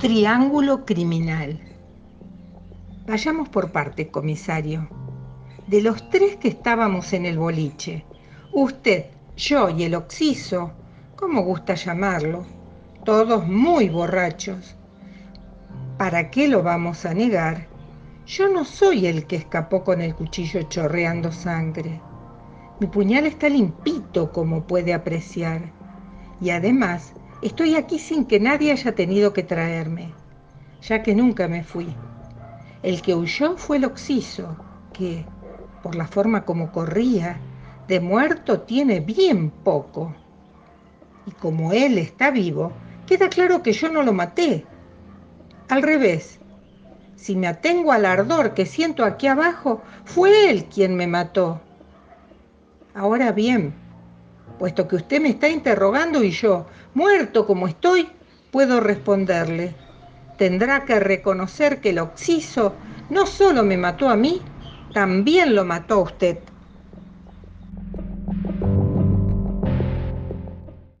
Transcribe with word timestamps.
Triángulo 0.00 0.86
criminal. 0.86 1.60
Vayamos 3.06 3.50
por 3.50 3.70
parte, 3.70 4.08
comisario. 4.08 4.88
De 5.66 5.82
los 5.82 6.08
tres 6.08 6.36
que 6.36 6.48
estábamos 6.48 7.12
en 7.12 7.26
el 7.26 7.38
boliche, 7.38 8.06
usted, 8.50 9.10
yo 9.36 9.68
y 9.68 9.82
el 9.82 9.94
oxiso, 9.94 10.72
como 11.16 11.42
gusta 11.42 11.74
llamarlo, 11.74 12.46
todos 13.04 13.46
muy 13.46 13.90
borrachos. 13.90 14.74
¿Para 15.98 16.30
qué 16.30 16.48
lo 16.48 16.62
vamos 16.62 17.04
a 17.04 17.12
negar? 17.12 17.66
Yo 18.26 18.48
no 18.48 18.64
soy 18.64 19.06
el 19.06 19.26
que 19.26 19.36
escapó 19.36 19.84
con 19.84 20.00
el 20.00 20.14
cuchillo 20.14 20.62
chorreando 20.62 21.30
sangre. 21.30 22.00
Mi 22.80 22.86
puñal 22.86 23.26
está 23.26 23.50
limpito, 23.50 24.32
como 24.32 24.62
puede 24.62 24.94
apreciar. 24.94 25.60
Y 26.40 26.48
además, 26.48 27.12
estoy 27.42 27.76
aquí 27.76 27.98
sin 27.98 28.24
que 28.24 28.40
nadie 28.40 28.72
haya 28.72 28.94
tenido 28.94 29.32
que 29.32 29.42
traerme, 29.42 30.12
ya 30.82 31.02
que 31.02 31.14
nunca 31.14 31.48
me 31.48 31.64
fui. 31.64 31.94
El 32.82 33.02
que 33.02 33.14
huyó 33.14 33.56
fue 33.56 33.76
el 33.78 33.84
oxiso, 33.84 34.56
que, 34.92 35.24
por 35.82 35.94
la 35.94 36.06
forma 36.06 36.44
como 36.44 36.72
corría, 36.72 37.38
de 37.88 38.00
muerto 38.00 38.60
tiene 38.60 39.00
bien 39.00 39.50
poco. 39.50 40.14
Y 41.26 41.32
como 41.32 41.72
él 41.72 41.98
está 41.98 42.30
vivo, 42.30 42.72
queda 43.06 43.28
claro 43.28 43.62
que 43.62 43.72
yo 43.72 43.90
no 43.90 44.02
lo 44.02 44.12
maté. 44.12 44.64
Al 45.68 45.82
revés, 45.82 46.40
si 47.16 47.36
me 47.36 47.46
atengo 47.48 47.92
al 47.92 48.06
ardor 48.06 48.54
que 48.54 48.64
siento 48.64 49.04
aquí 49.04 49.26
abajo, 49.26 49.82
fue 50.04 50.50
él 50.50 50.64
quien 50.64 50.96
me 50.96 51.06
mató. 51.06 51.60
Ahora 52.94 53.32
bien, 53.32 53.74
puesto 54.60 54.86
que 54.86 54.96
usted 54.96 55.22
me 55.22 55.30
está 55.30 55.48
interrogando 55.48 56.22
y 56.22 56.32
yo, 56.32 56.66
muerto 56.92 57.46
como 57.46 57.66
estoy, 57.66 58.10
puedo 58.50 58.78
responderle. 58.78 59.74
Tendrá 60.36 60.84
que 60.84 61.00
reconocer 61.00 61.80
que 61.80 61.90
el 61.90 61.98
oxiso 61.98 62.74
no 63.08 63.24
solo 63.24 63.64
me 63.64 63.78
mató 63.78 64.10
a 64.10 64.16
mí, 64.16 64.42
también 64.92 65.54
lo 65.54 65.64
mató 65.64 65.94
a 65.94 66.02
usted. 66.02 66.40